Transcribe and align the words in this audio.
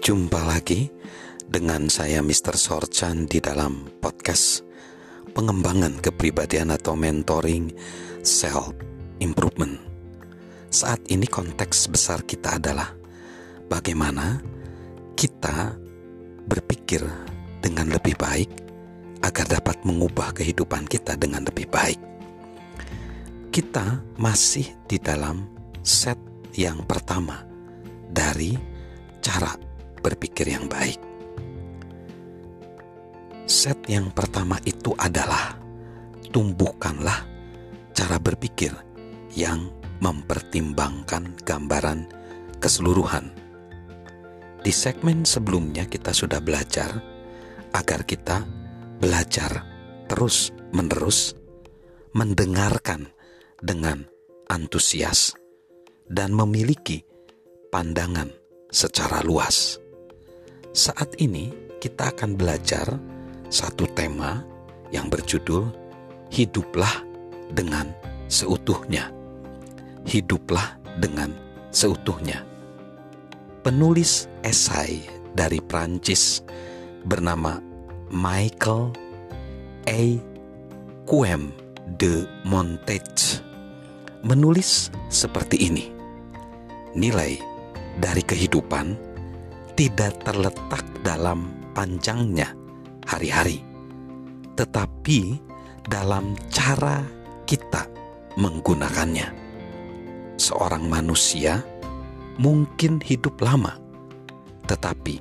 Jumpa 0.00 0.48
lagi 0.48 0.88
dengan 1.44 1.92
saya 1.92 2.24
Mr. 2.24 2.56
Sorchan 2.56 3.28
di 3.28 3.36
dalam 3.36 3.84
podcast 4.00 4.64
pengembangan 5.36 6.00
kepribadian 6.00 6.72
atau 6.72 6.96
mentoring 6.96 7.68
self 8.24 8.72
improvement. 9.20 9.76
Saat 10.72 11.04
ini 11.12 11.28
konteks 11.28 11.92
besar 11.92 12.24
kita 12.24 12.56
adalah 12.56 12.96
bagaimana 13.68 14.40
kita 15.20 15.76
berpikir 16.48 17.04
dengan 17.60 17.92
lebih 17.92 18.16
baik 18.16 18.48
agar 19.20 19.52
dapat 19.52 19.84
mengubah 19.84 20.32
kehidupan 20.32 20.88
kita 20.88 21.12
dengan 21.20 21.44
lebih 21.44 21.68
baik. 21.68 22.00
Kita 23.52 24.00
masih 24.16 24.64
di 24.88 24.96
dalam 24.96 25.44
set 25.84 26.16
yang 26.56 26.88
pertama 26.88 27.44
dari 28.08 28.56
cara 29.20 29.68
berpikir 30.00 30.52
yang 30.56 30.66
baik. 30.66 30.98
Set 33.50 33.76
yang 33.90 34.14
pertama 34.14 34.56
itu 34.62 34.94
adalah 34.96 35.58
tumbuhkanlah 36.30 37.26
cara 37.90 38.16
berpikir 38.22 38.70
yang 39.34 39.68
mempertimbangkan 40.00 41.36
gambaran 41.44 42.08
keseluruhan. 42.62 43.34
Di 44.60 44.72
segmen 44.72 45.24
sebelumnya 45.24 45.88
kita 45.88 46.12
sudah 46.12 46.38
belajar 46.40 47.00
agar 47.72 48.04
kita 48.04 48.44
belajar 49.00 49.64
terus-menerus 50.06 51.32
mendengarkan 52.12 53.08
dengan 53.60 54.04
antusias 54.50 55.32
dan 56.10 56.34
memiliki 56.34 57.06
pandangan 57.70 58.28
secara 58.70 59.22
luas. 59.22 59.78
Saat 60.70 61.18
ini 61.18 61.50
kita 61.82 62.14
akan 62.14 62.38
belajar 62.38 62.86
satu 63.50 63.90
tema 63.90 64.46
yang 64.94 65.10
berjudul 65.10 65.66
Hiduplah 66.30 67.02
dengan 67.50 67.90
seutuhnya. 68.30 69.10
Hiduplah 70.06 70.78
dengan 71.02 71.34
seutuhnya. 71.74 72.46
Penulis 73.66 74.30
esai 74.46 75.02
dari 75.34 75.58
Prancis 75.58 76.38
bernama 77.02 77.58
Michael 78.14 78.94
A. 79.90 80.02
Quem 81.02 81.50
de 81.98 82.30
Montaigne 82.46 83.42
menulis 84.22 84.94
seperti 85.10 85.66
ini. 85.66 85.90
Nilai 86.94 87.34
dari 87.98 88.22
kehidupan 88.22 89.09
tidak 89.80 90.20
terletak 90.28 90.84
dalam 91.00 91.72
panjangnya 91.72 92.52
hari-hari, 93.08 93.64
tetapi 94.52 95.40
dalam 95.88 96.36
cara 96.52 97.00
kita 97.48 97.88
menggunakannya. 98.36 99.32
Seorang 100.36 100.84
manusia 100.84 101.64
mungkin 102.36 103.00
hidup 103.00 103.40
lama, 103.40 103.80
tetapi 104.68 105.16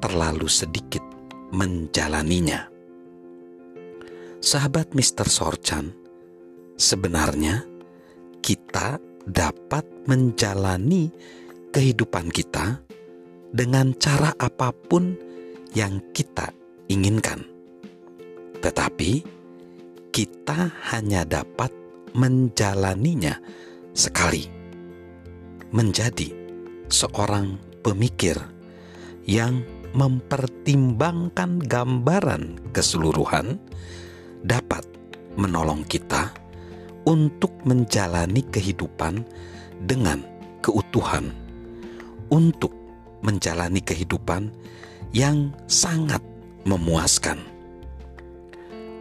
terlalu 0.00 0.48
sedikit 0.48 1.04
menjalaninya. 1.52 2.72
Sahabat 4.40 4.96
Mr. 4.96 5.28
Sorchan, 5.28 5.92
sebenarnya 6.80 7.68
kita 8.40 8.96
dapat 9.28 9.84
menjalani 10.08 11.12
kehidupan 11.68 12.32
kita 12.32 12.80
dengan 13.50 13.94
cara 13.98 14.34
apa 14.38 14.70
pun 14.70 15.14
yang 15.74 15.98
kita 16.14 16.50
inginkan. 16.90 17.46
Tetapi 18.60 19.10
kita 20.10 20.74
hanya 20.94 21.22
dapat 21.22 21.70
menjalaninya 22.14 23.38
sekali. 23.94 24.46
Menjadi 25.70 26.34
seorang 26.90 27.54
pemikir 27.86 28.34
yang 29.22 29.62
mempertimbangkan 29.94 31.62
gambaran 31.62 32.74
keseluruhan 32.74 33.58
dapat 34.42 34.82
menolong 35.38 35.86
kita 35.86 36.34
untuk 37.06 37.54
menjalani 37.62 38.42
kehidupan 38.50 39.22
dengan 39.86 40.26
keutuhan, 40.60 41.32
untuk 42.28 42.79
menjalani 43.20 43.80
kehidupan 43.84 44.52
yang 45.12 45.52
sangat 45.66 46.22
memuaskan. 46.64 47.40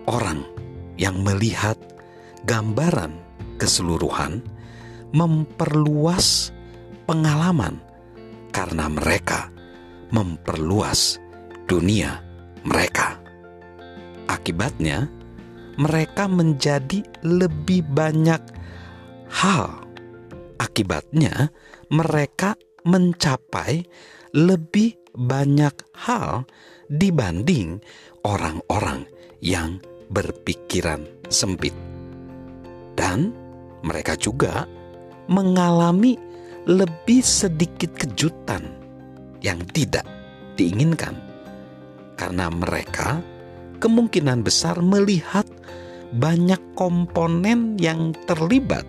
Orang 0.10 0.44
yang 0.98 1.22
melihat 1.22 1.78
gambaran 2.44 3.14
keseluruhan 3.62 4.42
memperluas 5.14 6.50
pengalaman 7.06 7.82
karena 8.50 8.90
mereka 8.90 9.54
memperluas 10.10 11.22
dunia 11.70 12.22
mereka. 12.66 13.22
Akibatnya, 14.30 15.10
mereka 15.78 16.26
menjadi 16.26 17.02
lebih 17.24 17.86
banyak 17.86 18.42
hal. 19.30 19.86
Akibatnya, 20.60 21.50
mereka 21.90 22.54
mencapai 22.86 23.84
lebih 24.36 24.96
banyak 25.16 25.74
hal 25.98 26.46
dibanding 26.88 27.82
orang-orang 28.24 29.06
yang 29.40 29.82
berpikiran 30.10 31.06
sempit, 31.30 31.74
dan 32.98 33.32
mereka 33.86 34.18
juga 34.18 34.66
mengalami 35.30 36.18
lebih 36.66 37.22
sedikit 37.22 37.94
kejutan 37.96 38.66
yang 39.40 39.62
tidak 39.72 40.06
diinginkan. 40.60 41.16
Karena 42.20 42.52
mereka 42.52 43.24
kemungkinan 43.80 44.44
besar 44.44 44.84
melihat 44.84 45.48
banyak 46.12 46.60
komponen 46.76 47.80
yang 47.80 48.12
terlibat 48.28 48.84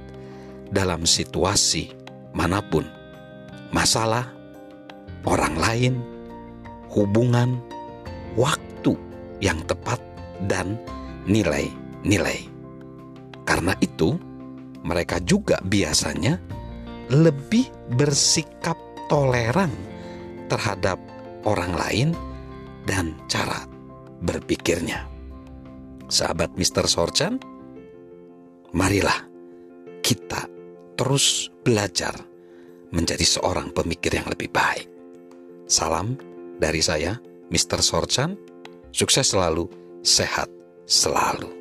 dalam 0.74 1.06
situasi 1.06 1.94
mana 2.34 2.58
pun 2.58 2.99
masalah, 3.70 4.30
orang 5.26 5.54
lain, 5.58 5.94
hubungan, 6.90 7.58
waktu 8.34 8.94
yang 9.42 9.58
tepat, 9.66 9.98
dan 10.48 10.78
nilai-nilai. 11.28 12.46
Karena 13.44 13.74
itu, 13.82 14.16
mereka 14.86 15.20
juga 15.20 15.60
biasanya 15.60 16.40
lebih 17.10 17.68
bersikap 17.98 18.78
toleran 19.10 19.70
terhadap 20.46 20.96
orang 21.44 21.74
lain 21.74 22.08
dan 22.86 23.18
cara 23.26 23.66
berpikirnya. 24.22 25.04
Sahabat 26.10 26.54
Mr. 26.58 26.86
Sorchan, 26.90 27.38
marilah 28.74 29.26
kita 30.02 30.46
terus 30.98 31.50
belajar 31.62 32.29
menjadi 32.90 33.22
seorang 33.22 33.70
pemikir 33.74 34.14
yang 34.14 34.26
lebih 34.30 34.50
baik. 34.50 34.86
Salam 35.70 36.18
dari 36.58 36.82
saya, 36.82 37.18
Mr. 37.50 37.82
Sorchan. 37.82 38.34
Sukses 38.90 39.30
selalu, 39.30 39.70
sehat 40.02 40.50
selalu. 40.82 41.59